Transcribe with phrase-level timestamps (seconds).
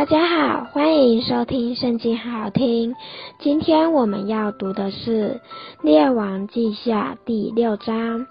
[0.00, 2.94] 大家好，欢迎收听《圣经》，好听。
[3.38, 5.38] 今天我们要读的是
[5.84, 8.26] 《列王记下》第六章。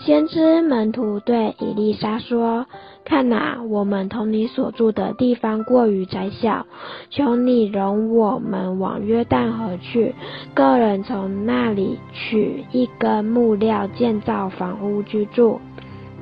[0.00, 2.66] 先知门徒对以利沙说
[3.06, 6.66] ：“看哪，我们同你所住的地方过于窄小，
[7.08, 10.16] 求你容我们往约旦河去，
[10.54, 15.60] 各人从那里取一根木料建造房屋居住。”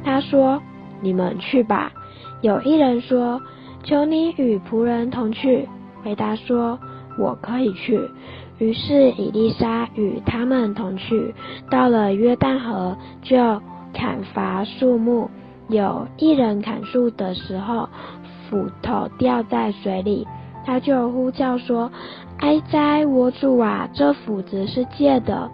[0.04, 0.60] 他说
[1.00, 1.90] ：“你们去吧。”
[2.42, 3.40] 有一人说
[3.82, 5.68] ：“求你与仆人同去。”
[6.02, 6.78] 回答说
[7.18, 8.00] ：“我可以去。”
[8.58, 11.34] 于是以利沙与他们同去，
[11.70, 13.36] 到了约旦河，就
[13.94, 15.30] 砍伐树木。
[15.68, 17.88] 有一人砍树的时候，
[18.48, 20.26] 斧头掉在水里，
[20.66, 21.90] 他就呼叫说
[22.40, 23.88] ：“哀哉，我主啊！
[23.94, 25.50] 这斧子是借的。”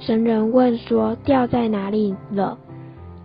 [0.00, 2.58] 神人问说：“掉在哪里了？”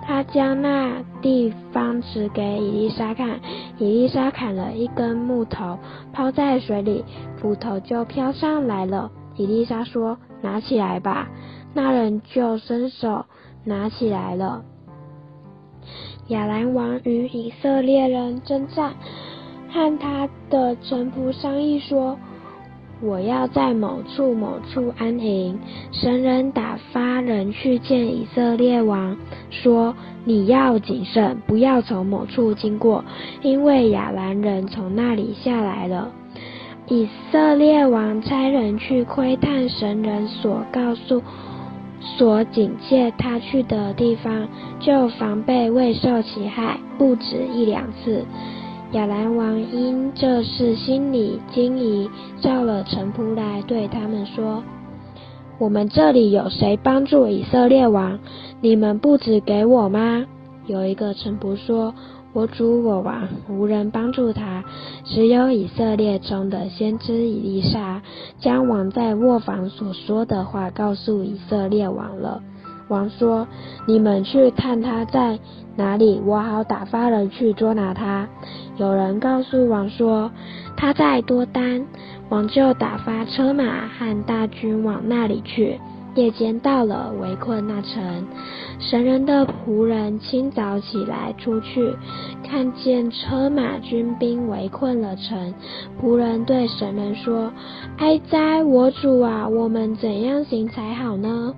[0.10, 3.40] 他将那地方指给伊丽莎看，
[3.78, 5.78] 伊丽莎砍了一根木头，
[6.12, 7.06] 抛在水里，
[7.38, 9.12] 斧头就飘上来了。
[9.36, 11.28] 伊丽莎说：“拿起来吧。”
[11.76, 13.24] 那人就伸手
[13.64, 14.64] 拿起来了。
[16.30, 18.96] 亚兰王与以色列人征战，
[19.70, 22.18] 和他的臣仆商议说。
[23.02, 25.60] 我要在某处某处安营。
[25.92, 29.18] 神人打发人去见以色列王，
[29.50, 33.04] 说：“你要谨慎，不要从某处经过，
[33.42, 36.12] 因为亚兰人从那里下来了。”
[36.92, 41.22] 以色列王差人去窥探神人所告诉、
[42.18, 44.48] 所警戒他去的地方，
[44.80, 48.26] 就防备未受其害，不止一两次。
[48.94, 52.10] 亚兰王因这事心里惊疑，
[52.42, 54.64] 召了臣仆来，对他们说
[55.60, 58.18] ：“我们这里有谁帮助以色列王？
[58.62, 60.26] 你们不指给我吗？”
[60.66, 61.94] 有一个臣仆说
[62.34, 64.64] ：“我主我王无人帮助他，
[65.06, 68.02] 只有以色列中的先知以利沙，
[68.40, 72.42] 将王在卧房所说的话告诉以色列王了。”
[72.90, 73.48] 王说
[73.88, 75.40] ：“你们去看他在
[75.78, 78.28] 哪里，我好打发人去捉拿他。”
[78.78, 80.30] 有人告诉王说
[80.76, 81.86] ：“他在多丹。”
[82.30, 85.80] 王就打发车马和大军往那里去。
[86.16, 88.28] 夜间到了，围困那城。
[88.80, 91.94] 神人的仆人清早起来出去，
[92.44, 95.54] 看见车马军兵围困了城。
[96.02, 97.52] 仆人对神人说
[98.00, 101.54] ：“哀哉，我主啊，我们怎样行才好呢？”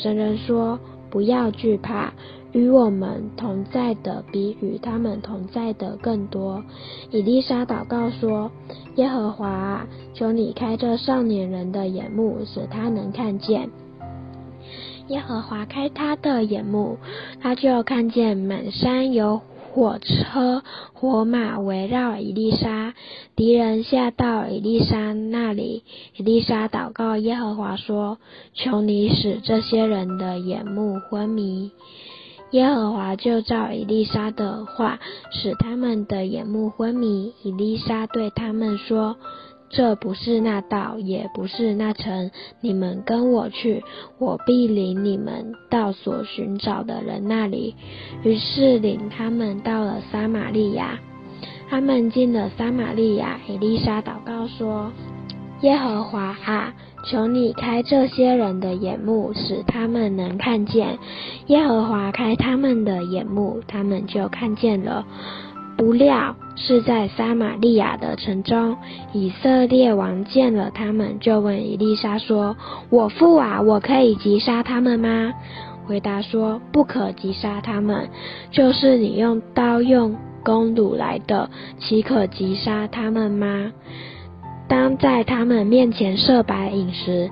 [0.00, 0.78] 神人说
[1.10, 2.12] ：“不要惧怕，
[2.52, 6.62] 与我们同在的比与他们同在的更多。”
[7.10, 8.50] 以丽莎祷告说
[8.94, 13.68] ：“耶和华，求你开这少年人的眼目，使他能看见。”
[15.08, 16.96] 耶和华开他的眼目，
[17.40, 19.40] 他就看见满山有。
[19.72, 20.62] 火车、
[20.92, 22.94] 火马围绕伊丽莎，
[23.36, 25.84] 敌人下到伊丽莎那里。
[26.16, 28.18] 伊丽莎祷告耶和华说
[28.54, 31.70] ：“求你使这些人的眼目昏迷。”
[32.52, 34.98] 耶和华就照伊丽莎的话，
[35.30, 37.32] 使他们的眼目昏迷。
[37.42, 39.16] 伊丽莎对他们说。
[39.70, 42.30] 这不是那道，也不是那城。
[42.60, 43.84] 你们跟我去，
[44.18, 47.74] 我必领你们到所寻找的人那里。
[48.22, 50.98] 于是领他们到了撒玛利亚。
[51.70, 54.90] 他们进了撒玛利亚，以利沙祷告说
[55.60, 56.72] ：“耶和华啊，
[57.04, 60.98] 求你开这些人的眼目，使他们能看见。”
[61.48, 65.04] 耶和华开他们的眼目，他们就看见了。
[65.78, 68.76] 不料是在撒玛利亚的城中，
[69.12, 72.56] 以色列王见了他们，就问以利沙说
[72.90, 75.32] ：“我父啊，我可以击杀他们吗？”
[75.86, 78.10] 回答说：“不可击杀他们，
[78.50, 83.70] 就是你用刀用弓弩来的，岂可击杀他们吗？
[84.66, 87.30] 当在他们面前设摆饮食。”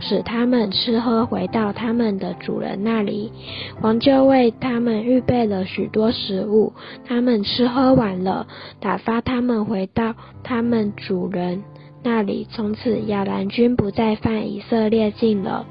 [0.00, 3.32] 使他们吃喝，回到他们的主人那里。
[3.80, 6.72] 王就为他们预备了许多食物，
[7.06, 8.46] 他们吃喝完了，
[8.80, 11.62] 打发他们回到他们主人
[12.02, 12.46] 那里。
[12.50, 15.66] 从此亚兰军不再犯以色列境了。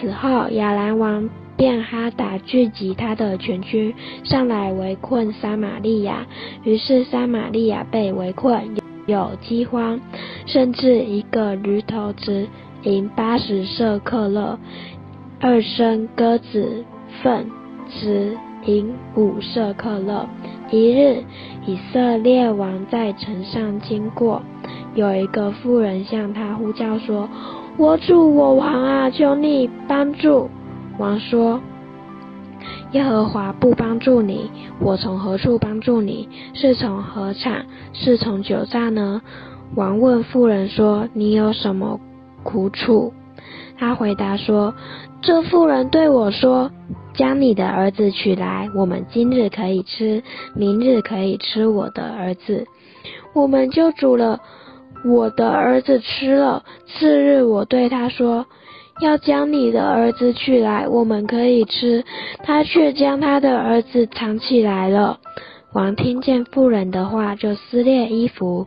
[0.00, 3.94] 此后亚兰王便哈达聚集他的全军，
[4.24, 6.26] 上来围困撒玛利亚。
[6.64, 8.76] 于是撒玛利亚被围困，
[9.06, 9.98] 有饥荒，
[10.46, 12.46] 甚至一个驴头值。
[12.84, 14.58] 银八十舍克勒，
[15.40, 16.84] 二升鸽子
[17.22, 17.46] 粪
[17.88, 20.28] 值因物色克勒。
[20.70, 21.24] 一日，
[21.66, 24.42] 以色列王在城上经过，
[24.94, 27.28] 有一个妇人向他呼叫说
[27.78, 30.48] ：“我主我王啊，求你帮助！”
[30.98, 31.60] 王说
[32.92, 36.28] ：“耶和华不帮助你，我从何处帮助你？
[36.54, 39.22] 是从何场，是从酒榨呢？”
[39.74, 41.98] 王问妇人说：“你有什么
[42.42, 43.12] 苦楚？”
[43.78, 44.74] 他回答说
[45.22, 46.70] ：“这妇人对我说，
[47.14, 50.22] 将你的儿子取来，我们今日可以吃，
[50.54, 52.66] 明日可以吃我的儿子。
[53.34, 54.40] 我们就煮了
[55.04, 56.64] 我的儿子吃了。
[56.86, 58.44] 次日，我对他说，
[59.00, 62.04] 要将你的儿子取来，我们可以吃，
[62.42, 65.20] 他却将他的儿子藏起来了。”
[65.74, 68.66] 王听见妇人的话，就撕裂衣服。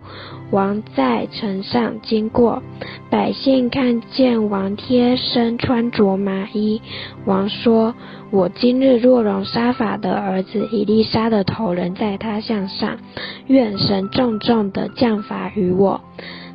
[0.51, 2.61] 王在城上经过，
[3.09, 6.79] 百姓看见王贴身穿着麻衣。
[7.25, 7.95] 王说
[8.29, 12.99] ：“我今日若容沙法的儿子伊丽莎的头仍在他项上，
[13.47, 16.01] 愿神重重的降罚于我。”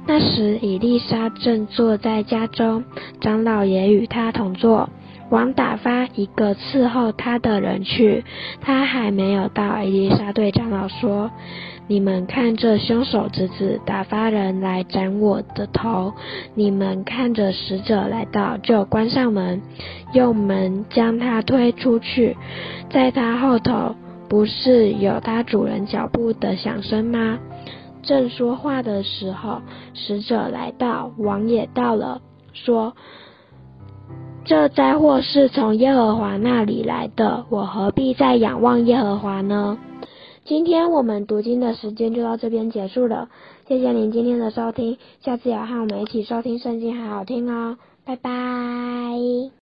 [0.07, 2.85] 那时伊丽莎正坐在家中，
[3.21, 4.89] 长老也与他同坐。
[5.29, 8.25] 王打发一个伺候他的人去，
[8.61, 11.33] 他还没有到，伊丽莎对长老说
[11.89, 16.13] ：“你们看这凶手之子打发人来斩我的头，
[16.55, 19.61] 你们看着使者来到，就关上门，
[20.13, 22.37] 用门将他推出去。
[22.89, 23.97] 在他后头
[24.29, 27.41] 不是有他主人脚步的响声吗？”
[28.05, 29.61] 正说话的时候，
[29.93, 32.21] 使者来到，王也到了，
[32.53, 32.95] 说。
[34.47, 39.77] 这灾祸是从耶和华那里来的，我何必再仰望耶和华呢？
[40.45, 43.29] 今天我们读经的时间就到这边结束了，
[43.67, 49.57] 谢谢您今天的收听，下次也要和我们一起收听圣经，好好听哦，拜拜。